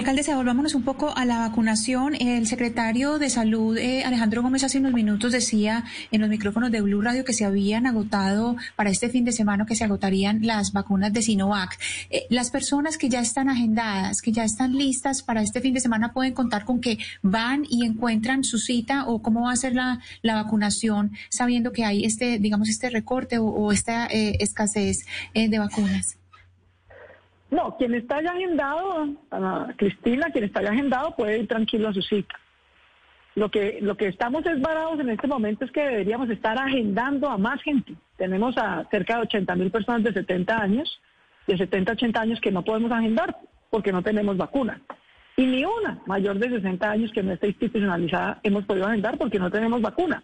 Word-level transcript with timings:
Alcaldesa, 0.00 0.36
volvámonos 0.36 0.76
un 0.76 0.84
poco 0.84 1.12
a 1.16 1.24
la 1.24 1.40
vacunación. 1.40 2.14
El 2.14 2.46
secretario 2.46 3.18
de 3.18 3.28
Salud, 3.30 3.76
eh, 3.76 4.04
Alejandro 4.04 4.42
Gómez, 4.42 4.62
hace 4.62 4.78
unos 4.78 4.92
minutos 4.92 5.32
decía 5.32 5.82
en 6.12 6.20
los 6.20 6.30
micrófonos 6.30 6.70
de 6.70 6.80
Blue 6.80 7.02
Radio 7.02 7.24
que 7.24 7.32
se 7.32 7.44
habían 7.44 7.84
agotado 7.84 8.56
para 8.76 8.90
este 8.90 9.08
fin 9.08 9.24
de 9.24 9.32
semana, 9.32 9.66
que 9.66 9.74
se 9.74 9.82
agotarían 9.82 10.46
las 10.46 10.72
vacunas 10.72 11.12
de 11.12 11.22
Sinovac. 11.22 11.80
Eh, 12.10 12.26
las 12.30 12.52
personas 12.52 12.96
que 12.96 13.08
ya 13.08 13.18
están 13.18 13.48
agendadas, 13.48 14.22
que 14.22 14.30
ya 14.30 14.44
están 14.44 14.76
listas 14.76 15.24
para 15.24 15.42
este 15.42 15.60
fin 15.60 15.74
de 15.74 15.80
semana, 15.80 16.12
pueden 16.12 16.32
contar 16.32 16.64
con 16.64 16.80
que 16.80 16.98
van 17.22 17.64
y 17.68 17.84
encuentran 17.84 18.44
su 18.44 18.58
cita 18.58 19.04
o 19.04 19.20
cómo 19.20 19.46
va 19.46 19.52
a 19.52 19.56
ser 19.56 19.74
la, 19.74 19.98
vacunación, 20.22 21.10
sabiendo 21.28 21.72
que 21.72 21.84
hay 21.84 22.04
este, 22.04 22.38
digamos, 22.38 22.68
este 22.68 22.88
recorte 22.88 23.38
o, 23.40 23.72
esta 23.72 24.06
eh, 24.06 24.36
escasez 24.38 25.06
de 25.34 25.58
vacunas. 25.58 26.18
No, 27.50 27.76
quien 27.78 27.94
está 27.94 28.22
ya 28.22 28.32
agendado, 28.32 29.08
Cristina, 29.76 30.30
quien 30.30 30.44
está 30.44 30.62
ya 30.62 30.70
agendado 30.70 31.16
puede 31.16 31.38
ir 31.38 31.48
tranquilo 31.48 31.88
a 31.88 31.94
su 31.94 32.02
cita. 32.02 32.34
Lo 33.34 33.50
que, 33.50 33.78
lo 33.80 33.96
que 33.96 34.08
estamos 34.08 34.44
es 34.46 34.60
varados 34.60 35.00
en 35.00 35.10
este 35.10 35.28
momento 35.28 35.64
es 35.64 35.70
que 35.70 35.80
deberíamos 35.80 36.28
estar 36.28 36.58
agendando 36.58 37.28
a 37.28 37.38
más 37.38 37.62
gente. 37.62 37.94
Tenemos 38.16 38.58
a 38.58 38.84
cerca 38.90 39.16
de 39.16 39.22
80 39.22 39.54
mil 39.54 39.70
personas 39.70 40.02
de 40.02 40.12
70 40.12 40.60
años, 40.60 41.00
de 41.46 41.56
70 41.56 41.92
a 41.92 41.94
80 41.94 42.20
años 42.20 42.40
que 42.40 42.50
no 42.50 42.64
podemos 42.64 42.90
agendar 42.90 43.38
porque 43.70 43.92
no 43.92 44.02
tenemos 44.02 44.36
vacuna. 44.36 44.82
Y 45.36 45.46
ni 45.46 45.64
una 45.64 46.00
mayor 46.04 46.38
de 46.38 46.50
60 46.50 46.90
años 46.90 47.12
que 47.12 47.22
no 47.22 47.32
esté 47.32 47.46
institucionalizada 47.46 48.40
hemos 48.42 48.64
podido 48.64 48.88
agendar 48.88 49.16
porque 49.16 49.38
no 49.38 49.50
tenemos 49.50 49.80
vacuna. 49.80 50.22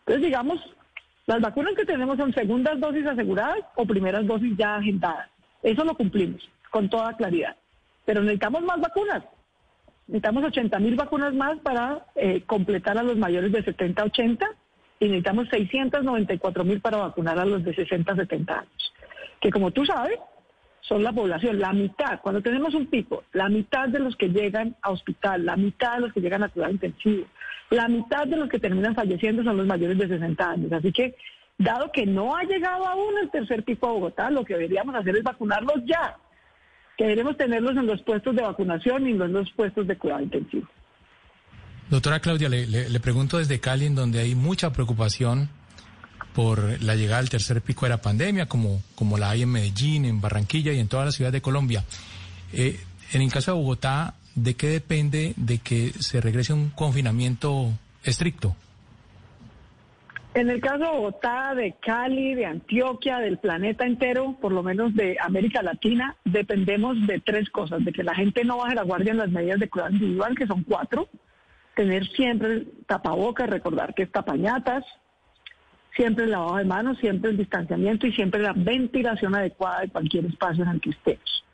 Entonces, 0.00 0.22
digamos, 0.22 0.60
las 1.26 1.40
vacunas 1.40 1.74
que 1.74 1.86
tenemos 1.86 2.18
son 2.18 2.32
segundas 2.32 2.78
dosis 2.78 3.06
aseguradas 3.06 3.60
o 3.74 3.86
primeras 3.86 4.26
dosis 4.26 4.56
ya 4.56 4.76
agendadas. 4.76 5.30
Eso 5.62 5.82
lo 5.82 5.94
cumplimos 5.94 6.46
con 6.70 6.88
toda 6.88 7.16
claridad. 7.16 7.56
Pero 8.04 8.22
necesitamos 8.22 8.62
más 8.62 8.80
vacunas. 8.80 9.24
Necesitamos 10.06 10.44
80 10.44 10.78
mil 10.80 10.96
vacunas 10.96 11.34
más 11.34 11.58
para 11.58 12.06
eh, 12.16 12.42
completar 12.46 12.98
a 12.98 13.02
los 13.02 13.16
mayores 13.16 13.52
de 13.52 13.62
70 13.62 14.02
a 14.02 14.04
80 14.06 14.46
y 14.98 15.04
necesitamos 15.06 15.48
694 15.48 16.64
mil 16.64 16.80
para 16.80 16.98
vacunar 16.98 17.38
a 17.38 17.44
los 17.44 17.62
de 17.64 17.74
60 17.74 18.12
a 18.12 18.16
70 18.16 18.58
años. 18.58 18.92
Que 19.40 19.50
como 19.50 19.70
tú 19.70 19.86
sabes, 19.86 20.18
son 20.80 21.04
la 21.04 21.12
población, 21.12 21.60
la 21.60 21.72
mitad, 21.72 22.20
cuando 22.20 22.42
tenemos 22.42 22.74
un 22.74 22.86
pico, 22.86 23.22
la 23.32 23.48
mitad 23.48 23.88
de 23.88 24.00
los 24.00 24.16
que 24.16 24.28
llegan 24.28 24.74
a 24.82 24.90
hospital, 24.90 25.46
la 25.46 25.56
mitad 25.56 25.94
de 25.94 26.00
los 26.00 26.12
que 26.12 26.20
llegan 26.20 26.42
a 26.42 26.48
cuidado 26.48 26.72
intensivo, 26.72 27.26
la 27.70 27.86
mitad 27.86 28.26
de 28.26 28.36
los 28.36 28.48
que 28.48 28.58
terminan 28.58 28.96
falleciendo 28.96 29.44
son 29.44 29.56
los 29.56 29.66
mayores 29.66 29.96
de 29.96 30.08
60 30.08 30.50
años. 30.50 30.72
Así 30.72 30.90
que, 30.92 31.14
dado 31.56 31.92
que 31.92 32.04
no 32.06 32.34
ha 32.34 32.42
llegado 32.42 32.84
aún 32.88 33.14
el 33.22 33.30
tercer 33.30 33.62
pico 33.62 33.86
a 33.86 33.92
Bogotá, 33.92 34.30
lo 34.30 34.44
que 34.44 34.54
deberíamos 34.54 34.94
hacer 34.96 35.16
es 35.16 35.22
vacunarlos 35.22 35.84
ya 35.84 36.16
Queremos 37.00 37.34
tenerlos 37.34 37.78
en 37.78 37.86
los 37.86 38.02
puestos 38.02 38.36
de 38.36 38.42
vacunación 38.42 39.08
y 39.08 39.14
no 39.14 39.24
en 39.24 39.32
los 39.32 39.50
puestos 39.52 39.86
de 39.86 39.96
cuidado 39.96 40.20
intensivo. 40.20 40.68
Doctora 41.88 42.20
Claudia, 42.20 42.50
le, 42.50 43.00
pregunto 43.00 43.38
desde 43.38 43.58
Cali, 43.58 43.86
en 43.86 43.94
donde 43.94 44.20
hay 44.20 44.34
mucha 44.34 44.70
preocupación 44.70 45.48
por 46.34 46.82
la 46.82 46.96
llegada 46.96 47.22
del 47.22 47.30
tercer 47.30 47.62
pico 47.62 47.86
de 47.86 47.88
la 47.88 48.02
pandemia, 48.02 48.44
como, 48.44 48.82
como 48.94 49.16
la 49.16 49.30
hay 49.30 49.44
en 49.44 49.48
Medellín, 49.48 50.04
en 50.04 50.20
Barranquilla 50.20 50.74
y 50.74 50.78
en 50.78 50.88
todas 50.88 51.06
las 51.06 51.14
ciudades 51.14 51.32
de 51.32 51.40
Colombia. 51.40 51.84
Eh, 52.52 52.78
en 53.14 53.22
el 53.22 53.32
caso 53.32 53.52
de 53.52 53.56
Bogotá, 53.56 54.16
¿de 54.34 54.54
qué 54.54 54.68
depende 54.68 55.32
de 55.38 55.56
que 55.56 55.94
se 55.98 56.20
regrese 56.20 56.52
un 56.52 56.68
confinamiento 56.68 57.72
estricto? 58.04 58.54
En 60.32 60.48
el 60.48 60.60
caso 60.60 60.78
de 60.78 60.90
Bogotá, 60.90 61.54
de 61.56 61.74
Cali, 61.80 62.34
de 62.34 62.46
Antioquia, 62.46 63.18
del 63.18 63.38
planeta 63.38 63.84
entero, 63.84 64.36
por 64.40 64.52
lo 64.52 64.62
menos 64.62 64.94
de 64.94 65.16
América 65.20 65.60
Latina, 65.60 66.14
dependemos 66.24 67.04
de 67.08 67.18
tres 67.18 67.50
cosas, 67.50 67.84
de 67.84 67.92
que 67.92 68.04
la 68.04 68.14
gente 68.14 68.44
no 68.44 68.58
baje 68.58 68.76
la 68.76 68.84
guardia 68.84 69.10
en 69.10 69.18
las 69.18 69.30
medidas 69.30 69.58
de 69.58 69.68
cuidado 69.68 69.92
individual, 69.92 70.36
que 70.36 70.46
son 70.46 70.62
cuatro, 70.62 71.08
tener 71.74 72.06
siempre 72.10 72.52
el 72.52 72.72
tapabocas, 72.86 73.50
recordar 73.50 73.92
que 73.92 74.04
es 74.04 74.12
tapañatas, 74.12 74.84
siempre 75.96 76.26
el 76.26 76.30
lavado 76.30 76.58
de 76.58 76.64
manos, 76.64 76.98
siempre 76.98 77.32
el 77.32 77.36
distanciamiento 77.36 78.06
y 78.06 78.12
siempre 78.12 78.40
la 78.40 78.52
ventilación 78.52 79.34
adecuada 79.34 79.80
de 79.80 79.88
cualquier 79.88 80.26
espacio 80.26 80.62
en 80.62 80.70
el 80.70 80.80
que 80.80 80.90
estemos. 80.90 81.44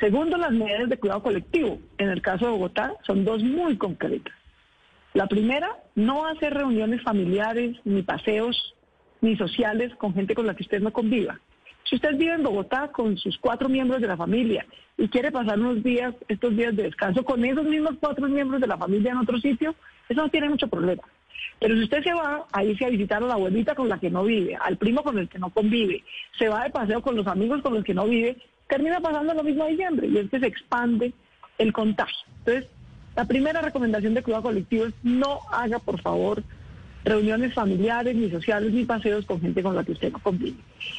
Segundo, 0.00 0.36
las 0.36 0.50
medidas 0.50 0.88
de 0.88 0.98
cuidado 0.98 1.22
colectivo. 1.22 1.78
En 1.96 2.08
el 2.10 2.20
caso 2.20 2.46
de 2.46 2.50
Bogotá, 2.50 2.92
son 3.06 3.24
dos 3.24 3.42
muy 3.44 3.78
concretas. 3.78 4.34
La 5.16 5.28
primera, 5.28 5.74
no 5.94 6.26
hacer 6.26 6.52
reuniones 6.52 7.02
familiares, 7.02 7.74
ni 7.86 8.02
paseos, 8.02 8.74
ni 9.22 9.34
sociales 9.34 9.94
con 9.96 10.12
gente 10.12 10.34
con 10.34 10.46
la 10.46 10.54
que 10.54 10.62
usted 10.62 10.82
no 10.82 10.92
conviva. 10.92 11.40
Si 11.84 11.96
usted 11.96 12.18
vive 12.18 12.34
en 12.34 12.42
Bogotá 12.42 12.88
con 12.92 13.16
sus 13.16 13.38
cuatro 13.38 13.70
miembros 13.70 14.02
de 14.02 14.08
la 14.08 14.18
familia 14.18 14.66
y 14.98 15.08
quiere 15.08 15.32
pasar 15.32 15.58
unos 15.58 15.82
días, 15.82 16.14
estos 16.28 16.54
días 16.54 16.76
de 16.76 16.82
descanso 16.82 17.24
con 17.24 17.42
esos 17.46 17.64
mismos 17.64 17.94
cuatro 17.98 18.28
miembros 18.28 18.60
de 18.60 18.66
la 18.66 18.76
familia 18.76 19.12
en 19.12 19.16
otro 19.16 19.38
sitio, 19.38 19.74
eso 20.06 20.20
no 20.20 20.28
tiene 20.28 20.50
mucho 20.50 20.68
problema. 20.68 21.04
Pero 21.60 21.76
si 21.76 21.84
usted 21.84 22.02
se 22.02 22.12
va 22.12 22.46
a 22.52 22.62
irse 22.62 22.84
a 22.84 22.90
visitar 22.90 23.22
a 23.22 23.26
la 23.26 23.34
abuelita 23.36 23.74
con 23.74 23.88
la 23.88 23.98
que 23.98 24.10
no 24.10 24.22
vive, 24.22 24.54
al 24.60 24.76
primo 24.76 25.02
con 25.02 25.16
el 25.16 25.30
que 25.30 25.38
no 25.38 25.48
convive, 25.48 26.04
se 26.38 26.50
va 26.50 26.64
de 26.64 26.70
paseo 26.70 27.00
con 27.00 27.16
los 27.16 27.26
amigos 27.26 27.62
con 27.62 27.72
los 27.72 27.84
que 27.84 27.94
no 27.94 28.04
vive, 28.04 28.36
termina 28.68 29.00
pasando 29.00 29.32
lo 29.32 29.42
mismo 29.42 29.64
a 29.64 29.68
diciembre 29.68 30.08
y 30.08 30.18
es 30.18 30.28
que 30.28 30.40
se 30.40 30.46
expande 30.46 31.14
el 31.56 31.72
contagio. 31.72 32.26
Entonces, 32.40 32.75
la 33.16 33.24
primera 33.24 33.62
recomendación 33.62 34.12
de 34.12 34.22
cuidado 34.22 34.44
colectivo 34.44 34.84
es 34.84 34.94
no 35.02 35.40
haga, 35.50 35.78
por 35.78 36.00
favor, 36.02 36.42
reuniones 37.02 37.54
familiares, 37.54 38.14
ni 38.14 38.30
sociales, 38.30 38.72
ni 38.72 38.84
paseos 38.84 39.24
con 39.24 39.40
gente 39.40 39.62
con 39.62 39.74
la 39.74 39.84
que 39.84 39.92
usted 39.92 40.12
no 40.12 40.18
convive. 40.18 40.58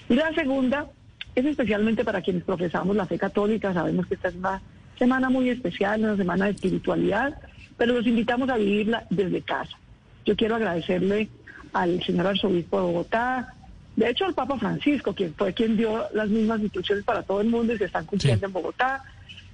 Y 0.10 0.16
la 0.16 0.34
segunda 0.34 0.88
es 1.36 1.46
especialmente 1.46 2.04
para 2.04 2.22
quienes 2.22 2.44
profesamos 2.44 2.96
la 2.96 3.06
fe 3.06 3.20
católica. 3.20 3.72
Sabemos 3.72 4.08
que 4.08 4.16
esta 4.16 4.30
es 4.30 4.36
una 4.36 4.62
semana 4.98 5.30
muy 5.30 5.50
especial, 5.50 6.02
una 6.02 6.18
semana 6.18 6.46
de 6.46 6.52
espiritualidad, 6.52 7.40
pero 7.78 7.94
los 7.94 8.08
invitamos 8.08 8.50
a 8.50 8.58
vivirla 8.58 9.06
desde 9.12 9.44
casa. 9.44 9.78
Yo 10.26 10.36
quiero 10.36 10.56
agradecerle 10.56 11.30
al 11.72 12.02
señor 12.04 12.26
arzobispo 12.26 12.78
de 12.78 12.84
Bogotá, 12.84 13.54
de 13.96 14.10
hecho 14.10 14.26
al 14.26 14.34
Papa 14.34 14.58
Francisco, 14.58 15.14
quien 15.14 15.36
fue 15.36 15.54
quien 15.54 15.78
dio 15.78 16.06
las 16.16 16.30
mismas 16.30 16.62
instrucciones 16.62 17.04
para 17.04 17.22
todo 17.22 17.42
el 17.42 17.50
mundo 17.50 17.74
y 17.74 17.78
se 17.78 17.86
están 17.86 18.06
cumpliendo 18.06 18.48
en 18.48 18.54
Bogotá, 18.54 19.04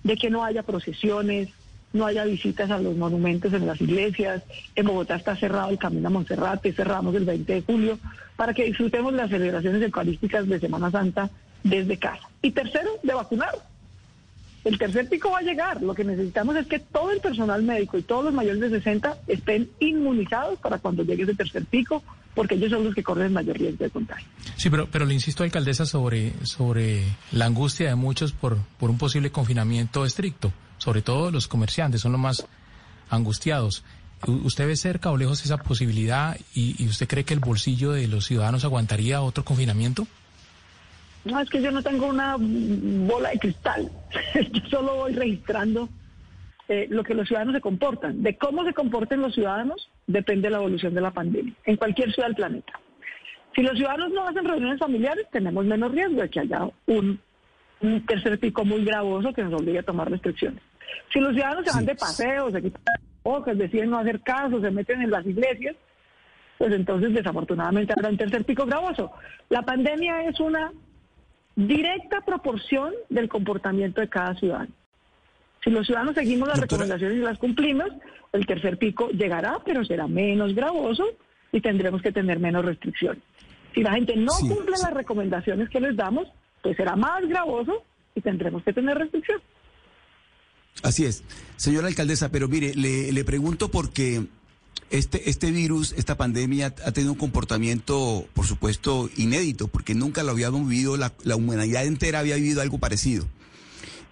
de 0.04 0.16
que 0.16 0.30
no 0.30 0.46
haya 0.46 0.64
procesiones, 0.64 1.50
no 1.94 2.06
haya 2.06 2.26
visitas 2.26 2.70
a 2.72 2.80
los 2.80 2.98
monumentos 2.98 3.54
en 3.54 3.66
las 3.66 3.80
iglesias. 3.80 4.44
En 4.76 4.88
Bogotá 4.88 5.16
está 5.16 5.36
cerrado 5.36 5.70
el 5.70 5.78
camino 5.78 6.08
a 6.08 6.12
Monserrate, 6.12 6.74
cerramos 6.74 7.16
el 7.16 7.24
20 7.24 7.54
de 7.54 7.62
julio, 7.62 8.00
para 8.36 8.54
que 8.54 8.66
disfrutemos 8.66 9.14
las 9.14 9.30
celebraciones 9.30 9.82
eucarísticas 9.82 10.48
de 10.48 10.60
Semana 10.60 10.92
Santa 10.92 11.30
desde 11.64 11.98
casa. 11.98 12.28
Y 12.42 12.52
tercero, 12.52 12.90
de 13.04 13.14
vacunar. 13.14 13.54
El 14.64 14.78
tercer 14.78 15.10
pico 15.10 15.30
va 15.30 15.40
a 15.40 15.42
llegar. 15.42 15.82
Lo 15.82 15.94
que 15.94 16.06
necesitamos 16.06 16.56
es 16.56 16.66
que 16.68 16.80
todo 16.80 17.12
el 17.12 17.20
personal 17.20 17.62
médico 17.64 17.98
y 17.98 18.02
todos 18.02 18.24
los 18.24 18.34
mayores 18.34 18.62
de 18.62 18.70
60 18.70 19.18
estén 19.28 19.70
inmunizados 19.80 20.58
para 20.60 20.78
cuando 20.78 21.04
llegue 21.04 21.24
ese 21.24 21.36
tercer 21.36 21.66
pico, 21.66 22.02
porque 22.34 22.56
ellos 22.56 22.72
son 22.72 22.86
los 22.86 22.96
que 22.96 23.04
corren 23.04 23.34
mayor 23.34 23.58
riesgo 23.58 23.84
de 23.84 23.90
contagio. 23.90 24.26
Sí, 24.56 24.70
pero, 24.70 24.88
pero 24.90 25.06
le 25.06 25.14
insisto, 25.14 25.44
alcaldesa, 25.44 25.86
sobre, 25.86 26.32
sobre 26.46 27.04
la 27.34 27.46
angustia 27.46 27.90
de 27.90 27.96
muchos 27.96 28.32
por, 28.32 28.58
por 28.80 28.90
un 28.90 28.98
posible 28.98 29.32
confinamiento 29.32 30.06
estricto 30.06 30.54
sobre 30.84 31.02
todo 31.02 31.32
los 31.32 31.48
comerciantes, 31.48 32.02
son 32.02 32.12
los 32.12 32.20
más 32.20 32.46
angustiados. 33.10 33.86
¿Usted 34.28 34.68
ve 34.68 34.76
cerca 34.76 35.12
o 35.12 35.18
lejos 35.18 35.46
esa 35.46 35.58
posibilidad 35.58 36.38
y, 36.54 36.86
usted 36.88 37.08
cree 37.08 37.24
que 37.24 37.34
el 37.34 37.40
bolsillo 37.40 37.94
de 37.94 38.10
los 38.10 38.26
ciudadanos 38.26 38.66
aguantaría 38.66 39.22
otro 39.22 39.46
confinamiento? 39.46 40.06
No, 41.24 41.40
es 41.40 41.50
que 41.50 41.62
yo 41.62 41.72
no 41.72 41.82
tengo 41.82 42.08
una 42.08 42.36
bola 42.38 43.30
de 43.30 43.40
cristal. 43.40 43.90
yo 44.52 44.70
solo 44.70 44.96
voy 44.96 45.14
registrando 45.14 45.88
eh, 46.68 46.88
lo 46.90 47.02
que 47.02 47.14
los 47.14 47.30
ciudadanos 47.30 47.56
se 47.56 47.62
comportan. 47.62 48.22
De 48.22 48.38
cómo 48.38 48.66
se 48.66 48.74
comporten 48.74 49.22
los 49.22 49.34
ciudadanos 49.34 49.90
depende 50.06 50.48
de 50.48 50.52
la 50.52 50.58
evolución 50.58 50.94
de 50.94 51.00
la 51.00 51.12
pandemia 51.12 51.54
en 51.64 51.78
cualquier 51.78 52.14
ciudad 52.14 52.28
del 52.28 52.36
planeta. 52.36 52.74
Si 53.56 53.62
los 53.62 53.78
ciudadanos 53.78 54.12
no 54.12 54.28
hacen 54.28 54.44
reuniones 54.44 54.80
familiares, 54.80 55.28
tenemos 55.32 55.64
menos 55.64 55.94
riesgo 55.94 56.22
de 56.22 56.30
que 56.30 56.42
haya 56.42 56.68
un, 56.88 57.20
un 57.80 58.06
tercer 58.06 58.38
pico 58.38 58.66
muy 58.66 58.84
gravoso 58.84 59.32
que 59.32 59.44
nos 59.44 59.54
obligue 59.54 59.80
a 59.80 59.84
tomar 59.84 60.12
restricciones. 60.12 60.62
Si 61.12 61.20
los 61.20 61.34
ciudadanos 61.34 61.66
se 61.66 61.72
van 61.72 61.86
de 61.86 61.96
paseo, 61.96 62.52
se 62.52 62.62
quitan 62.62 62.82
hojas, 63.24 63.58
deciden 63.58 63.90
no 63.90 64.00
hacer 64.00 64.22
caso, 64.22 64.60
se 64.62 64.72
meten 64.72 65.02
en 65.02 65.12
las 65.12 65.26
iglesias, 65.26 65.76
pues 66.58 66.74
entonces 66.74 67.14
desafortunadamente 67.14 67.94
habrá 67.96 68.10
un 68.10 68.18
tercer 68.18 68.44
pico 68.46 68.66
gravoso. 68.66 69.12
La 69.50 69.62
pandemia 69.62 70.24
es 70.24 70.40
una 70.40 70.72
directa 71.56 72.22
proporción 72.22 72.94
del 73.10 73.30
comportamiento 73.30 74.02
de 74.02 74.10
cada 74.10 74.36
ciudadano. 74.36 74.72
Si 75.64 75.70
los 75.70 75.86
ciudadanos 75.86 76.16
seguimos 76.16 76.50
las 76.50 76.60
recomendaciones 76.60 77.18
y 77.18 77.22
las 77.22 77.38
cumplimos, 77.38 77.90
el 78.34 78.46
tercer 78.46 78.78
pico 78.78 79.10
llegará, 79.10 79.60
pero 79.64 79.86
será 79.86 80.08
menos 80.08 80.54
gravoso 80.54 81.06
y 81.52 81.62
tendremos 81.62 82.02
que 82.02 82.12
tener 82.12 82.40
menos 82.40 82.66
restricciones. 82.66 83.24
Si 83.74 83.82
la 83.82 83.94
gente 83.94 84.16
no 84.16 84.34
cumple 84.40 84.72
las 84.72 84.94
recomendaciones 84.94 85.70
que 85.70 85.80
les 85.80 85.96
damos, 85.96 86.28
pues 86.62 86.76
será 86.76 86.96
más 86.96 87.26
gravoso 87.28 87.84
y 88.14 88.22
tendremos 88.22 88.64
que 88.64 88.74
tener 88.74 88.98
restricciones. 88.98 89.44
Así 90.82 91.06
es. 91.06 91.24
Señora 91.58 91.88
alcaldesa, 91.88 92.30
pero 92.30 92.48
mire, 92.48 92.74
le, 92.76 93.24
pregunto 93.24 93.70
porque 93.70 94.26
este, 94.90 95.30
este 95.30 95.52
virus, 95.52 95.94
esta 95.98 96.18
pandemia 96.18 96.76
ha 96.86 96.92
tenido 96.92 97.14
un 97.14 97.18
comportamiento, 97.18 98.28
por 98.34 98.46
supuesto, 98.46 99.10
inédito, 99.16 99.68
porque 99.68 99.96
nunca 99.96 100.24
lo 100.24 100.32
habíamos 100.32 100.68
vivido, 100.68 100.98
la, 100.98 101.36
humanidad 101.36 101.86
entera 101.86 102.20
había 102.20 102.36
vivido 102.36 102.62
algo 102.62 102.80
parecido. 102.80 103.26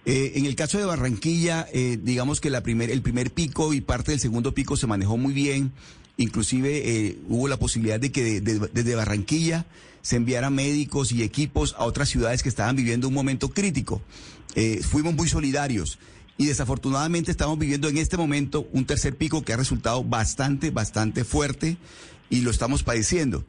Eh, 0.04 0.32
en 0.36 0.46
el 0.46 0.56
caso 0.56 0.78
de 0.78 0.84
Barranquilla, 0.84 1.68
eh, 1.72 1.98
digamos 2.02 2.40
que 2.40 2.50
la 2.50 2.62
primer, 2.62 2.90
el 2.90 3.02
primer 3.02 3.30
pico 3.30 3.74
y 3.74 3.80
parte 3.80 4.12
del 4.12 4.20
segundo 4.20 4.54
pico 4.54 4.76
se 4.76 4.86
manejó 4.86 5.16
muy 5.16 5.32
bien. 5.32 5.72
Inclusive 6.16 6.82
eh, 6.84 7.18
hubo 7.28 7.48
la 7.48 7.58
posibilidad 7.58 8.00
de 8.00 8.10
que 8.10 8.40
desde 8.40 8.94
Barranquilla 8.94 9.66
se 10.02 10.16
enviaran 10.16 10.54
médicos 10.54 11.12
y 11.12 11.22
equipos 11.22 11.74
a 11.78 11.84
otras 11.84 12.08
ciudades 12.08 12.42
que 12.42 12.48
estaban 12.48 12.76
viviendo 12.76 13.08
un 13.08 13.14
momento 13.14 13.50
crítico. 13.50 14.02
fuimos 14.82 15.14
muy 15.14 15.28
solidarios 15.28 15.98
y 16.42 16.46
desafortunadamente 16.46 17.30
estamos 17.30 17.56
viviendo 17.56 17.88
en 17.88 17.98
este 17.98 18.16
momento 18.16 18.66
un 18.72 18.84
tercer 18.84 19.16
pico 19.16 19.44
que 19.44 19.52
ha 19.52 19.56
resultado 19.56 20.02
bastante, 20.02 20.70
bastante 20.70 21.22
fuerte 21.22 21.76
y 22.30 22.40
lo 22.40 22.50
estamos 22.50 22.82
padeciendo. 22.82 23.44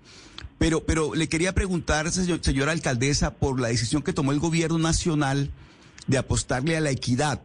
Pero, 0.60 0.86
pero 0.86 1.16
le 1.16 1.28
quería 1.28 1.56
preguntar, 1.56 2.12
señora 2.12 2.72
alcaldesa, 2.72 3.34
por 3.34 3.60
la 3.60 3.70
decisión 3.70 4.04
que 4.04 4.14
tomó 4.14 4.32
el 4.32 4.40
gobierno 4.40 4.78
nacional 4.78 5.50
de 6.06 6.20
apostarle 6.20 6.78
a 6.78 6.82
la 6.82 6.92
equidad 6.92 7.42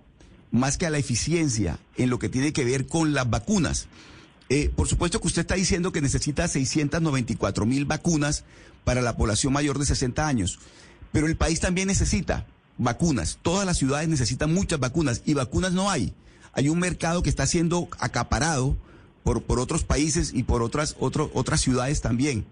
más 0.51 0.77
que 0.77 0.85
a 0.85 0.91
la 0.91 0.99
eficiencia 0.99 1.79
en 1.97 2.11
lo 2.11 2.19
que 2.19 2.29
tiene 2.29 2.53
que 2.53 2.67
ver 2.67 2.87
con 2.87 3.15
las 3.15 3.31
vacunas. 3.31 3.89
Eh, 4.51 4.71
por 4.77 4.87
supuesto 4.87 5.19
que 5.19 5.29
usted 5.29 5.41
está 5.41 5.55
diciendo 5.55 5.93
que 5.93 6.03
necesita 6.03 6.47
694 6.47 7.65
mil 7.65 7.87
vacunas 7.87 8.45
para 8.85 9.01
la 9.01 9.17
población 9.17 9.55
mayor 9.55 9.79
de 9.79 9.87
60 9.87 10.29
años, 10.29 10.59
pero 11.11 11.27
el 11.27 11.39
país 11.39 11.59
también 11.61 11.89
necesita 11.89 12.47
vacunas. 12.79 13.39
Todas 13.43 13.67
las 13.67 13.77
ciudades 13.77 14.09
necesitan 14.09 14.55
muchas 14.55 14.81
vacunas 14.81 15.23
y 15.27 15.35
vacunas 15.35 15.73
no 15.73 15.91
hay. 15.91 16.15
Hay 16.53 16.69
un 16.69 16.79
mercado 16.79 17.23
que 17.23 17.31
está 17.31 17.47
siendo 17.47 17.89
acaparado 17.99 18.77
por, 19.23 19.43
por 19.43 19.61
otros 19.61 19.85
países 19.85 20.33
y 20.33 20.45
por 20.45 20.63
otras, 20.63 20.97
otras 20.99 21.61
ciudades 21.61 22.01
también. 22.01 22.47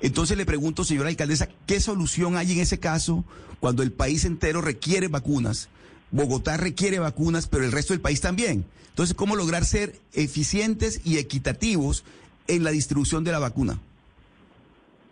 Entonces 0.00 0.36
le 0.36 0.46
pregunto, 0.46 0.84
señora 0.84 1.08
alcaldesa, 1.08 1.48
¿qué 1.66 1.80
solución 1.80 2.36
hay 2.36 2.52
en 2.52 2.60
ese 2.60 2.78
caso 2.78 3.24
cuando 3.60 3.82
el 3.82 3.92
país 3.92 4.24
entero 4.24 4.60
requiere 4.60 5.08
vacunas? 5.08 5.68
Bogotá 6.10 6.56
requiere 6.56 6.98
vacunas, 6.98 7.46
pero 7.46 7.64
el 7.64 7.72
resto 7.72 7.94
del 7.94 8.00
país 8.00 8.20
también. 8.20 8.64
Entonces, 8.88 9.14
¿cómo 9.14 9.36
lograr 9.36 9.64
ser 9.64 9.98
eficientes 10.12 11.00
y 11.04 11.16
equitativos 11.16 12.04
en 12.46 12.62
la 12.64 12.70
distribución 12.70 13.24
de 13.24 13.32
la 13.32 13.38
vacuna? 13.38 13.78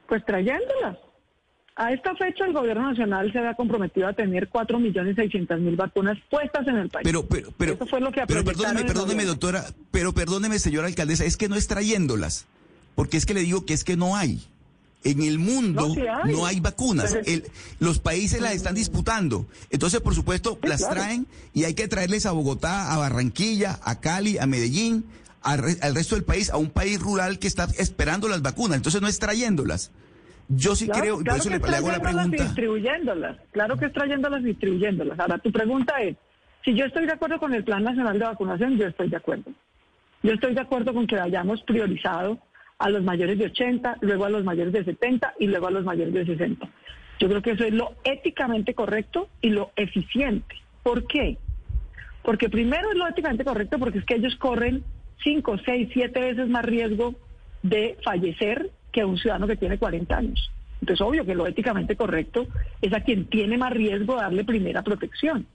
Pues 0.06 0.24
trayéndolas. 0.26 0.98
A 1.76 1.92
esta 1.92 2.14
fecha 2.14 2.44
el 2.44 2.52
gobierno 2.52 2.90
nacional 2.90 3.32
se 3.32 3.38
había 3.38 3.54
comprometido 3.54 4.06
a 4.06 4.12
tener 4.12 4.50
4.600.000 4.50 5.76
vacunas 5.76 6.18
puestas 6.28 6.66
en 6.66 6.76
el 6.76 6.88
país. 6.90 7.04
Pero, 7.04 7.26
pero, 7.26 7.52
pero, 7.56 7.74
Eso 7.74 7.86
fue 7.86 8.00
lo 8.00 8.12
que 8.12 8.26
pero 8.26 8.44
perdóneme, 8.44 8.84
perdóneme, 8.84 9.24
doctora, 9.24 9.64
pero 9.90 10.12
perdóneme, 10.12 10.58
señora 10.58 10.88
alcaldesa, 10.88 11.24
es 11.24 11.36
que 11.36 11.48
no 11.48 11.56
es 11.56 11.68
trayéndolas, 11.68 12.46
porque 12.94 13.16
es 13.16 13.24
que 13.24 13.34
le 13.34 13.40
digo 13.40 13.64
que 13.64 13.72
es 13.72 13.84
que 13.84 13.96
no 13.96 14.16
hay. 14.16 14.42
En 15.02 15.22
el 15.22 15.38
mundo 15.38 15.94
no, 16.26 16.44
hay. 16.44 16.60
vacunas. 16.60 17.16
los 17.78 17.98
países 17.98 18.42
las 18.42 18.52
están 18.52 18.74
disputando. 18.74 19.46
Entonces, 19.70 20.00
por 20.00 20.14
supuesto, 20.14 20.58
las 20.62 20.86
traen 20.86 21.26
y 21.54 21.64
hay 21.64 21.72
que 21.72 21.88
traerles 21.88 22.26
a 22.26 22.32
Bogotá, 22.32 22.92
a 22.92 22.98
Barranquilla, 22.98 23.80
a 23.82 24.00
Cali, 24.00 24.36
a 24.36 24.46
Medellín, 24.46 25.06
al, 25.40 25.94
resto 25.94 26.16
del 26.16 26.24
país, 26.24 26.50
a 26.50 26.58
un 26.58 26.68
país 26.68 27.00
rural 27.00 27.38
que 27.38 27.46
está 27.46 27.66
esperando 27.78 28.28
las 28.28 28.42
vacunas. 28.42 28.76
Entonces, 28.76 29.00
no 29.00 29.08
es 29.08 29.18
trayéndolas. 29.18 29.90
Yo 30.52 30.74
sí 30.74 30.88
creo, 30.88 31.18
por 31.22 31.36
eso 31.36 31.48
le, 31.48 31.56
hago 31.56 31.92
la 31.92 32.00
pregunta. 32.00 32.42
Distribuyéndolas. 32.42 33.36
Claro 33.52 33.76
que 33.76 33.86
es 33.86 33.92
trayéndolas, 33.92 34.42
distribuyéndolas. 34.42 35.18
Ahora, 35.20 35.38
tu 35.38 35.52
pregunta 35.52 36.02
es, 36.02 36.16
si 36.64 36.74
yo 36.74 36.86
estoy 36.86 37.06
de 37.06 37.12
acuerdo 37.12 37.38
con 37.38 37.54
el 37.54 37.62
Plan 37.62 37.84
Nacional 37.84 38.18
de 38.18 38.24
Vacunación, 38.24 38.76
yo 38.76 38.88
estoy 38.88 39.08
de 39.08 39.16
acuerdo. 39.16 39.52
Yo 40.24 40.32
estoy 40.32 40.54
de 40.54 40.60
acuerdo 40.60 40.92
con 40.92 41.06
que 41.06 41.18
hayamos 41.20 41.62
priorizado 41.62 42.38
a 42.78 42.90
los 42.90 43.04
mayores 43.04 43.38
de 43.38 43.46
80, 43.46 43.98
luego 44.00 44.24
a 44.24 44.30
los 44.30 44.42
mayores 44.42 44.72
de 44.72 44.84
70 44.84 45.34
y 45.38 45.46
luego 45.46 45.68
a 45.68 45.70
los 45.70 45.84
mayores 45.84 46.12
de 46.12 46.26
60. 46.26 46.68
Yo 47.20 47.28
creo 47.28 47.42
que 47.42 47.52
eso 47.52 47.64
es 47.64 47.72
lo 47.72 47.94
éticamente 48.02 48.74
correcto 48.74 49.28
y 49.40 49.50
lo 49.50 49.70
eficiente. 49.76 50.56
¿Por 50.82 51.06
qué? 51.06 51.38
Porque 52.22 52.48
primero 52.48 52.90
es 52.90 52.96
lo 52.96 53.06
éticamente 53.06 53.44
correcto 53.44 53.78
porque 53.78 53.98
es 53.98 54.04
que 54.04 54.16
ellos 54.16 54.34
corren 54.36 54.82
5, 55.22 55.58
6, 55.64 55.90
7 55.92 56.20
veces 56.20 56.48
más 56.48 56.64
riesgo 56.64 57.14
de 57.62 57.98
fallecer 58.02 58.70
que 58.92 59.04
un 59.04 59.18
ciudadano 59.18 59.46
que 59.46 59.56
tiene 59.56 59.78
40 59.78 60.16
años. 60.16 60.50
Entonces, 60.80 61.00
obvio 61.06 61.24
que 61.26 61.34
lo 61.34 61.46
éticamente 61.46 61.96
correcto 61.96 62.46
es 62.80 62.92
a 62.92 63.00
quien 63.00 63.26
tiene 63.26 63.58
más 63.58 63.72
riesgo 63.72 64.16
darle 64.16 64.44
primera 64.44 64.82
protección. 64.82 65.46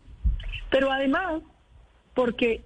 Pero 0.69 0.91
además, 0.91 1.41
porque 2.13 2.61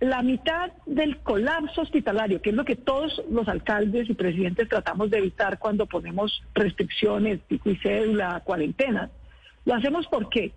la 0.00 0.22
mitad 0.22 0.70
del 0.86 1.18
colapso 1.18 1.82
hospitalario, 1.82 2.40
que 2.40 2.50
es 2.50 2.56
lo 2.56 2.64
que 2.64 2.76
todos 2.76 3.22
los 3.30 3.48
alcaldes 3.48 4.08
y 4.08 4.14
presidentes 4.14 4.68
tratamos 4.68 5.10
de 5.10 5.18
evitar 5.18 5.58
cuando 5.58 5.86
ponemos 5.86 6.42
restricciones, 6.54 7.40
pico 7.40 7.70
y 7.70 7.76
cédula, 7.76 8.40
cuarentena, 8.44 9.10
lo 9.66 9.74
hacemos 9.74 10.06
por 10.06 10.30
qué? 10.30 10.52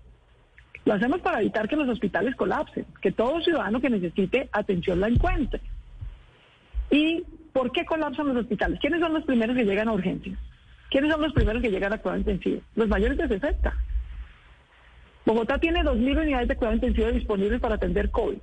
Lo 0.86 0.94
hacemos 0.94 1.22
para 1.22 1.42
evitar 1.42 1.68
que 1.68 1.76
los 1.76 1.90
hospitales 1.90 2.36
colapsen, 2.36 2.86
que 3.02 3.12
todo 3.12 3.42
ciudadano 3.42 3.82
que 3.82 3.90
necesite 3.90 4.50
atención 4.52 5.00
la 5.00 5.08
encuentre. 5.08 5.60
¿Y 6.90 7.24
por 7.54 7.72
qué 7.72 7.86
colapsan 7.86 8.28
los 8.28 8.38
hospitales? 8.38 8.80
¿Quiénes 8.80 9.00
son 9.00 9.14
los 9.14 9.24
primeros 9.24 9.56
que 9.56 9.64
llegan 9.64 9.88
a 9.88 9.94
urgencias? 9.94 10.38
¿Quiénes 10.90 11.12
son 11.12 11.22
los 11.22 11.34
primeros 11.34 11.62
que 11.62 11.72
llegan 11.72 11.94
a 11.94 12.00
cuidado 12.00 12.20
intensivo? 12.20 12.62
Los 12.76 12.88
mayores 12.88 13.18
de 13.18 13.28
60. 13.28 13.74
Bogotá 15.26 15.58
tiene 15.60 15.82
2.000 15.84 16.22
unidades 16.22 16.48
de 16.50 16.56
cuidado 16.56 16.76
intensivo 16.76 17.12
disponibles 17.12 17.62
para 17.62 17.76
atender 17.76 18.12
COVID. 18.12 18.40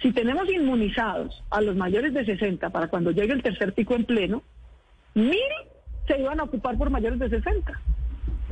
Si 0.00 0.12
tenemos 0.12 0.50
inmunizados 0.50 1.42
a 1.50 1.60
los 1.60 1.76
mayores 1.76 2.14
de 2.14 2.24
60 2.24 2.70
para 2.70 2.88
cuando 2.88 3.10
llegue 3.10 3.32
el 3.32 3.42
tercer 3.42 3.72
pico 3.72 3.94
en 3.94 4.04
pleno, 4.04 4.42
mil 5.14 5.38
se 6.06 6.20
iban 6.20 6.40
a 6.40 6.44
ocupar 6.44 6.76
por 6.76 6.90
mayores 6.90 7.18
de 7.18 7.28
60. 7.28 7.80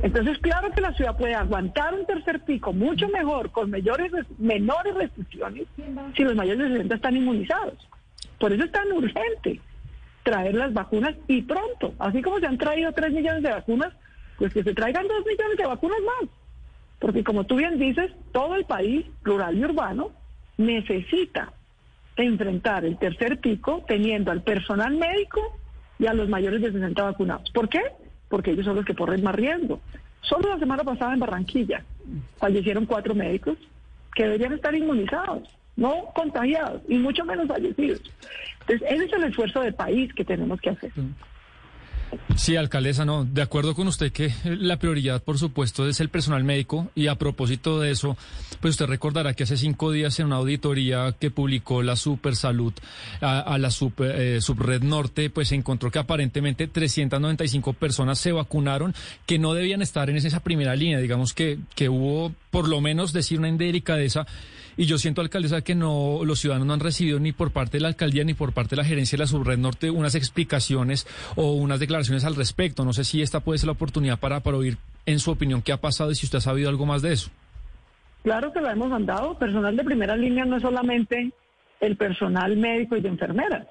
Entonces, 0.01 0.37
claro 0.39 0.71
que 0.71 0.81
la 0.81 0.93
ciudad 0.93 1.17
puede 1.17 1.35
aguantar 1.35 1.93
un 1.93 2.05
tercer 2.05 2.41
pico 2.41 2.73
mucho 2.73 3.07
mejor, 3.09 3.51
con 3.51 3.71
mayores, 3.71 4.11
menores 4.37 4.93
restricciones, 4.95 5.67
si 6.15 6.23
los 6.23 6.35
mayores 6.35 6.69
de 6.69 6.75
60 6.75 6.95
están 6.95 7.15
inmunizados. 7.15 7.77
Por 8.39 8.53
eso 8.53 8.63
es 8.63 8.71
tan 8.71 8.91
urgente 8.91 9.59
traer 10.23 10.55
las 10.55 10.73
vacunas 10.73 11.15
y 11.27 11.43
pronto, 11.43 11.93
así 11.99 12.21
como 12.21 12.39
se 12.39 12.47
han 12.47 12.57
traído 12.57 12.91
3 12.91 13.13
millones 13.13 13.43
de 13.43 13.51
vacunas, 13.51 13.93
pues 14.37 14.53
que 14.53 14.63
se 14.63 14.73
traigan 14.73 15.07
2 15.07 15.25
millones 15.25 15.57
de 15.57 15.65
vacunas 15.65 15.99
más. 16.01 16.29
Porque 16.99 17.23
como 17.23 17.43
tú 17.43 17.55
bien 17.55 17.77
dices, 17.77 18.11
todo 18.31 18.55
el 18.55 18.65
país, 18.65 19.05
rural 19.23 19.57
y 19.57 19.63
urbano, 19.63 20.11
necesita 20.57 21.53
enfrentar 22.15 22.85
el 22.85 22.97
tercer 22.97 23.39
pico 23.39 23.83
teniendo 23.87 24.31
al 24.31 24.41
personal 24.41 24.95
médico 24.95 25.41
y 25.99 26.07
a 26.07 26.13
los 26.13 26.29
mayores 26.29 26.61
de 26.61 26.71
60 26.71 27.03
vacunados. 27.03 27.51
¿Por 27.51 27.69
qué? 27.69 27.81
Porque 28.29 28.51
ellos 28.51 28.65
son 28.65 28.77
los 28.77 28.85
que 28.85 28.95
corren 28.95 29.23
más 29.23 29.35
riesgo. 29.35 29.79
Solo 30.21 30.49
la 30.49 30.59
semana 30.59 30.83
pasada 30.83 31.13
en 31.13 31.19
Barranquilla 31.19 31.83
fallecieron 32.37 32.85
cuatro 32.85 33.13
médicos 33.13 33.57
que 34.15 34.23
deberían 34.23 34.53
estar 34.53 34.73
inmunizados, 34.73 35.47
no 35.75 36.05
contagiados 36.15 36.81
y 36.87 36.97
mucho 36.97 37.25
menos 37.25 37.47
fallecidos. 37.47 38.01
Entonces, 38.61 38.87
ese 38.89 39.05
es 39.05 39.13
el 39.13 39.23
esfuerzo 39.25 39.61
de 39.61 39.71
país 39.71 40.13
que 40.13 40.25
tenemos 40.25 40.59
que 40.61 40.69
hacer. 40.71 40.91
Sí, 42.35 42.55
alcaldesa, 42.55 43.05
no, 43.05 43.25
de 43.25 43.41
acuerdo 43.41 43.73
con 43.75 43.87
usted 43.87 44.11
que 44.11 44.33
la 44.43 44.77
prioridad, 44.77 45.23
por 45.23 45.37
supuesto, 45.37 45.87
es 45.87 45.99
el 45.99 46.09
personal 46.09 46.43
médico 46.43 46.89
y 46.95 47.07
a 47.07 47.15
propósito 47.15 47.79
de 47.79 47.91
eso, 47.91 48.17
pues 48.59 48.71
usted 48.71 48.85
recordará 48.85 49.33
que 49.33 49.43
hace 49.43 49.57
cinco 49.57 49.91
días 49.91 50.19
en 50.19 50.27
una 50.27 50.37
auditoría 50.37 51.15
que 51.19 51.31
publicó 51.31 51.81
la 51.81 51.95
Super 51.95 52.35
Salud 52.35 52.73
a, 53.21 53.57
la 53.57 53.71
super, 53.71 54.15
eh, 54.19 54.41
Subred 54.41 54.83
Norte, 54.83 55.29
pues 55.29 55.49
se 55.49 55.55
encontró 55.55 55.91
que 55.91 55.99
aparentemente 55.99 56.67
395 56.67 57.73
personas 57.73 58.19
se 58.19 58.31
vacunaron 58.31 58.93
que 59.25 59.39
no 59.39 59.53
debían 59.53 59.81
estar 59.81 60.09
en 60.09 60.17
esa 60.17 60.41
primera 60.41 60.75
línea, 60.75 60.99
digamos 60.99 61.33
que, 61.33 61.59
que 61.75 61.89
hubo 61.89 62.33
por 62.51 62.67
lo 62.67 62.81
menos 62.81 63.13
decir 63.13 63.39
una 63.39 63.49
indelicadeza 63.49 64.25
y 64.77 64.85
yo 64.85 64.97
siento, 64.97 65.21
alcaldesa, 65.21 65.61
que 65.61 65.75
no 65.75 66.19
los 66.23 66.39
ciudadanos 66.39 66.67
no 66.67 66.73
han 66.73 66.79
recibido 66.79 67.19
ni 67.19 67.31
por 67.31 67.51
parte 67.51 67.77
de 67.77 67.81
la 67.81 67.87
alcaldía 67.87 68.23
ni 68.23 68.33
por 68.33 68.53
parte 68.53 68.71
de 68.71 68.81
la 68.81 68.87
gerencia 68.87 69.17
de 69.17 69.23
la 69.23 69.27
Subred 69.27 69.57
Norte 69.57 69.89
unas 69.89 70.15
explicaciones 70.15 71.07
o 71.35 71.53
unas 71.53 71.79
declaraciones 71.79 72.25
al 72.25 72.35
respecto. 72.35 72.83
No 72.83 72.93
sé 72.93 73.03
si 73.03 73.21
esta 73.21 73.39
puede 73.39 73.59
ser 73.59 73.67
la 73.67 73.73
oportunidad 73.73 74.19
para, 74.19 74.41
para 74.41 74.57
oír 74.57 74.77
en 75.05 75.19
su 75.19 75.31
opinión 75.31 75.61
qué 75.61 75.71
ha 75.71 75.77
pasado 75.77 76.11
y 76.11 76.15
si 76.15 76.25
usted 76.25 76.39
ha 76.39 76.41
sabido 76.41 76.69
algo 76.69 76.85
más 76.85 77.01
de 77.01 77.13
eso. 77.13 77.29
Claro 78.23 78.51
que 78.51 78.59
lo 78.59 78.69
hemos 78.69 78.89
mandado. 78.89 79.37
Personal 79.37 79.75
de 79.75 79.83
primera 79.83 80.15
línea 80.15 80.45
no 80.45 80.57
es 80.57 80.63
solamente 80.63 81.31
el 81.79 81.95
personal 81.95 82.57
médico 82.57 82.97
y 82.97 83.01
de 83.01 83.09
enfermeras. 83.09 83.67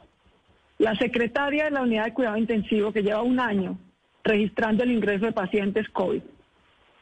La 0.78 0.94
secretaria 0.96 1.64
de 1.64 1.70
la 1.70 1.82
unidad 1.82 2.04
de 2.06 2.14
cuidado 2.14 2.36
intensivo 2.36 2.92
que 2.92 3.02
lleva 3.02 3.22
un 3.22 3.40
año 3.40 3.78
registrando 4.22 4.84
el 4.84 4.92
ingreso 4.92 5.26
de 5.26 5.32
pacientes 5.32 5.88
COVID. 5.90 6.22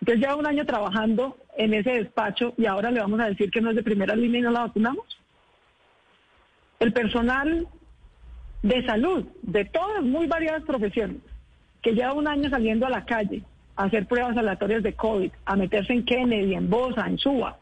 Entonces 0.01 0.21
lleva 0.21 0.37
un 0.37 0.47
año 0.47 0.67
trabajando 0.67 1.37
en 1.57 1.75
ese 1.75 1.91
despacho 1.91 2.55
y 2.57 2.67
ahora 2.67 2.91
le 2.91 3.01
vamos 3.01 3.21
a 3.21 3.27
decir 3.27 3.51
que 3.51 3.61
no 3.61 3.71
es 3.71 3.77
de 3.77 3.83
primera 3.83 4.17
línea 4.17 4.41
y 4.41 4.43
no 4.43 4.51
la 4.51 4.61
vacunamos. 4.61 5.05
El 6.81 6.93
personal 6.93 7.69
de 8.63 8.87
salud, 8.87 9.27
de 9.43 9.65
todas 9.65 10.03
muy 10.03 10.27
variadas 10.27 10.63
profesiones, 10.65 11.19
que 11.83 11.93
lleva 11.93 12.13
un 12.15 12.29
año 12.29 12.49
saliendo 12.49 12.87
a 12.87 12.91
la 12.91 13.05
calle 13.05 13.43
a 13.77 13.85
hacer 13.85 14.07
pruebas 14.07 14.37
aleatorias 14.37 14.83
de 14.83 14.95
COVID, 14.95 15.31
a 15.45 15.57
meterse 15.57 15.93
en 15.93 16.05
Kennedy, 16.05 16.55
en 16.55 16.71
Bosa, 16.71 17.07
en 17.07 17.19
Suba, 17.19 17.59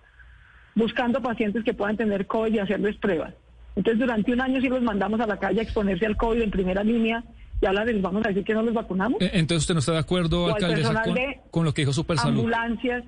buscando 0.74 1.22
pacientes 1.22 1.64
que 1.64 1.74
puedan 1.74 1.96
tener 1.96 2.26
COVID 2.26 2.54
y 2.54 2.58
hacerles 2.58 2.96
pruebas. 2.96 3.34
Entonces, 3.76 4.00
durante 4.00 4.32
un 4.32 4.40
año 4.40 4.60
sí 4.60 4.68
los 4.68 4.82
mandamos 4.82 5.20
a 5.20 5.26
la 5.26 5.38
calle 5.38 5.60
a 5.60 5.62
exponerse 5.62 6.06
al 6.06 6.16
COVID 6.16 6.42
en 6.42 6.50
primera 6.50 6.82
línea 6.82 7.24
y 7.60 7.66
ahora 7.66 7.84
les 7.84 8.00
vamos 8.00 8.24
a 8.24 8.28
decir 8.28 8.44
que 8.44 8.54
no 8.54 8.62
los 8.62 8.74
vacunamos. 8.74 9.20
Eh, 9.22 9.30
entonces, 9.34 9.62
¿usted 9.62 9.74
no 9.74 9.80
está 9.80 9.92
de 9.92 9.98
acuerdo, 9.98 10.46
alcaldesa, 10.46 11.02
con, 11.02 11.16
con, 11.50 11.64
lo 11.64 11.74
que 11.74 11.82
dijo 11.82 11.92
Super 11.92 12.18
Salud? 12.18 12.40
Ambulancias, 12.40 13.04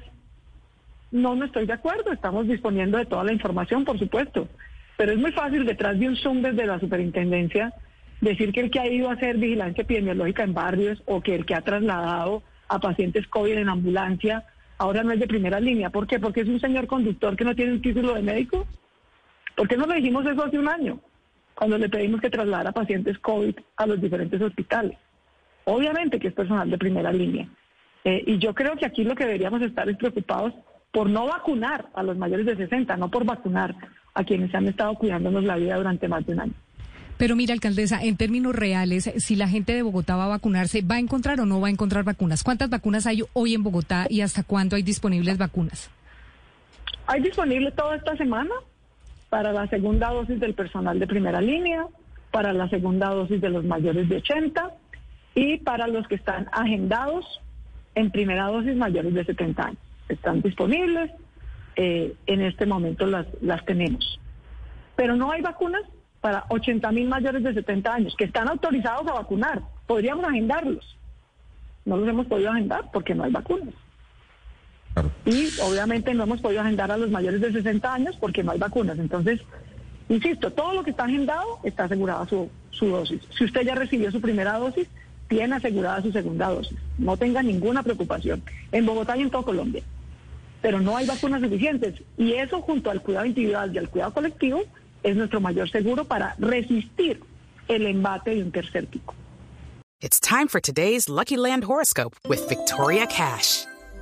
no, 1.12 1.36
no 1.36 1.44
estoy 1.44 1.66
de 1.66 1.74
acuerdo. 1.74 2.10
Estamos 2.10 2.48
disponiendo 2.48 2.98
de 2.98 3.06
toda 3.06 3.22
la 3.22 3.32
información, 3.32 3.84
por 3.84 3.98
supuesto. 3.98 4.48
Pero 4.96 5.12
es 5.12 5.18
muy 5.18 5.32
fácil 5.32 5.64
detrás 5.64 5.98
de 5.98 6.08
un 6.08 6.16
Zoom 6.16 6.42
desde 6.42 6.66
la 6.66 6.80
superintendencia 6.80 7.72
decir 8.20 8.52
que 8.52 8.60
el 8.60 8.70
que 8.70 8.80
ha 8.80 8.86
ido 8.86 9.10
a 9.10 9.14
hacer 9.14 9.36
vigilancia 9.36 9.82
epidemiológica 9.82 10.42
en 10.42 10.54
barrios 10.54 11.02
o 11.06 11.20
que 11.20 11.34
el 11.34 11.44
que 11.44 11.54
ha 11.54 11.60
trasladado 11.60 12.42
a 12.68 12.78
pacientes 12.78 13.26
COVID 13.26 13.58
en 13.58 13.68
ambulancia 13.68 14.44
ahora 14.78 15.02
no 15.02 15.12
es 15.12 15.20
de 15.20 15.26
primera 15.26 15.60
línea. 15.60 15.90
¿Por 15.90 16.06
qué? 16.06 16.18
Porque 16.18 16.40
es 16.40 16.48
un 16.48 16.60
señor 16.60 16.86
conductor 16.86 17.36
que 17.36 17.44
no 17.44 17.54
tiene 17.54 17.72
un 17.72 17.82
título 17.82 18.14
de 18.14 18.22
médico. 18.22 18.66
¿Por 19.56 19.68
qué 19.68 19.76
no 19.76 19.86
le 19.86 19.96
dijimos 19.96 20.24
eso 20.26 20.44
hace 20.44 20.58
un 20.58 20.68
año? 20.68 21.00
Cuando 21.54 21.76
le 21.78 21.88
pedimos 21.88 22.20
que 22.20 22.30
trasladara 22.30 22.72
pacientes 22.72 23.18
COVID 23.18 23.54
a 23.76 23.86
los 23.86 24.00
diferentes 24.00 24.40
hospitales. 24.40 24.96
Obviamente 25.64 26.18
que 26.18 26.28
es 26.28 26.34
personal 26.34 26.70
de 26.70 26.78
primera 26.78 27.12
línea. 27.12 27.48
Eh, 28.04 28.24
y 28.26 28.38
yo 28.38 28.54
creo 28.54 28.76
que 28.76 28.86
aquí 28.86 29.04
lo 29.04 29.14
que 29.14 29.24
deberíamos 29.24 29.62
estar 29.62 29.88
es 29.88 29.96
preocupados 29.96 30.54
por 30.92 31.08
no 31.08 31.26
vacunar 31.26 31.86
a 31.94 32.02
los 32.02 32.16
mayores 32.16 32.46
de 32.46 32.56
60, 32.56 32.96
no 32.96 33.10
por 33.10 33.24
vacunar 33.24 33.74
a 34.14 34.24
quienes 34.24 34.54
han 34.54 34.68
estado 34.68 34.94
cuidándonos 34.94 35.42
la 35.44 35.56
vida 35.56 35.76
durante 35.76 36.06
más 36.06 36.24
de 36.26 36.34
un 36.34 36.40
año. 36.40 36.52
Pero 37.16 37.36
mira, 37.36 37.54
alcaldesa, 37.54 38.02
en 38.02 38.16
términos 38.16 38.54
reales, 38.54 39.10
si 39.16 39.36
la 39.36 39.48
gente 39.48 39.72
de 39.72 39.82
Bogotá 39.82 40.16
va 40.16 40.24
a 40.24 40.28
vacunarse, 40.28 40.82
¿va 40.82 40.96
a 40.96 40.98
encontrar 40.98 41.40
o 41.40 41.46
no 41.46 41.60
va 41.60 41.68
a 41.68 41.70
encontrar 41.70 42.04
vacunas? 42.04 42.42
¿Cuántas 42.42 42.68
vacunas 42.68 43.06
hay 43.06 43.22
hoy 43.32 43.54
en 43.54 43.62
Bogotá 43.62 44.06
y 44.08 44.20
hasta 44.20 44.42
cuándo 44.42 44.76
hay 44.76 44.82
disponibles 44.82 45.38
vacunas? 45.38 45.90
Hay 47.06 47.22
disponibles 47.22 47.74
toda 47.74 47.96
esta 47.96 48.16
semana 48.16 48.50
para 49.30 49.52
la 49.52 49.66
segunda 49.68 50.10
dosis 50.10 50.40
del 50.40 50.54
personal 50.54 50.98
de 50.98 51.06
primera 51.06 51.40
línea, 51.40 51.86
para 52.30 52.52
la 52.52 52.68
segunda 52.68 53.10
dosis 53.10 53.40
de 53.40 53.50
los 53.50 53.64
mayores 53.64 54.08
de 54.08 54.16
80 54.16 54.70
y 55.34 55.58
para 55.58 55.86
los 55.86 56.06
que 56.08 56.16
están 56.16 56.48
agendados 56.52 57.24
en 57.94 58.10
primera 58.10 58.46
dosis 58.48 58.76
mayores 58.76 59.14
de 59.14 59.24
70 59.24 59.62
años. 59.62 59.91
Están 60.12 60.42
disponibles, 60.42 61.10
eh, 61.76 62.14
en 62.26 62.42
este 62.42 62.66
momento 62.66 63.06
las, 63.06 63.26
las 63.40 63.64
tenemos. 63.64 64.20
Pero 64.96 65.16
no 65.16 65.30
hay 65.30 65.40
vacunas 65.40 65.82
para 66.20 66.44
80 66.48 66.92
mil 66.92 67.08
mayores 67.08 67.42
de 67.42 67.54
70 67.54 67.92
años 67.92 68.14
que 68.16 68.24
están 68.24 68.48
autorizados 68.48 69.06
a 69.08 69.14
vacunar. 69.14 69.62
Podríamos 69.86 70.24
agendarlos. 70.24 70.96
No 71.84 71.96
los 71.96 72.08
hemos 72.08 72.26
podido 72.26 72.50
agendar 72.50 72.90
porque 72.92 73.14
no 73.14 73.24
hay 73.24 73.32
vacunas. 73.32 73.74
Y 75.24 75.48
obviamente 75.62 76.14
no 76.14 76.24
hemos 76.24 76.40
podido 76.40 76.60
agendar 76.60 76.92
a 76.92 76.96
los 76.96 77.10
mayores 77.10 77.40
de 77.40 77.52
60 77.52 77.92
años 77.92 78.16
porque 78.20 78.42
no 78.42 78.52
hay 78.52 78.58
vacunas. 78.58 78.98
Entonces, 78.98 79.40
insisto, 80.08 80.52
todo 80.52 80.74
lo 80.74 80.84
que 80.84 80.90
está 80.90 81.04
agendado 81.04 81.58
está 81.64 81.84
asegurada 81.84 82.26
su, 82.28 82.50
su 82.70 82.86
dosis. 82.86 83.20
Si 83.36 83.44
usted 83.44 83.62
ya 83.62 83.74
recibió 83.74 84.10
su 84.12 84.20
primera 84.20 84.58
dosis, 84.58 84.88
tiene 85.28 85.56
asegurada 85.56 86.02
su 86.02 86.12
segunda 86.12 86.50
dosis. 86.50 86.78
No 86.98 87.16
tenga 87.16 87.42
ninguna 87.42 87.82
preocupación. 87.82 88.42
En 88.70 88.86
Bogotá 88.86 89.16
y 89.16 89.22
en 89.22 89.30
todo 89.30 89.44
Colombia. 89.44 89.82
Pero 90.62 90.80
no 90.80 90.96
hay 90.96 91.06
vacunas 91.06 91.42
suficientes. 91.42 92.02
Y 92.16 92.34
eso 92.34 92.62
junto 92.62 92.90
al 92.90 93.02
cuidado 93.02 93.26
individual 93.26 93.74
y 93.74 93.78
al 93.78 93.90
cuidado 93.90 94.14
colectivo 94.14 94.62
es 95.02 95.16
nuestro 95.16 95.40
mayor 95.40 95.68
seguro 95.68 96.04
para 96.04 96.34
resistir 96.38 97.20
el 97.68 97.86
embate 97.86 98.34
de 98.36 98.42
un 98.42 98.52
tercer 98.52 98.86
pico. 98.86 99.14
It's 100.00 100.18
time 100.18 100.48
for 100.48 100.60
today's 100.60 101.08
Lucky 101.08 101.36
Land 101.36 101.64
horoscope 101.64 102.16
with 102.28 102.48
Victoria 102.48 103.06
Cash. 103.06 103.66